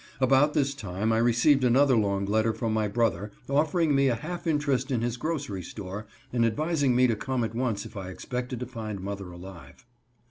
About 0.19 0.55
this 0.55 0.73
time 0.73 1.13
I 1.13 1.19
received 1.19 1.63
another 1.63 1.95
long 1.95 2.25
letter 2.25 2.53
from 2.55 2.73
my 2.73 2.87
brother, 2.87 3.29
offering 3.47 3.93
me 3.93 4.07
a 4.07 4.15
half 4.15 4.47
interest 4.47 4.89
in 4.89 5.01
his 5.01 5.15
grocery 5.15 5.61
store, 5.61 6.07
and 6.33 6.43
advising 6.43 6.95
me 6.95 7.05
to 7.05 7.15
come 7.15 7.43
at 7.43 7.53
once 7.53 7.85
if 7.85 7.95
I 7.95 8.09
expected 8.09 8.59
to 8.61 8.65
find 8.65 8.99
mother 8.99 9.29
alive. 9.31 9.85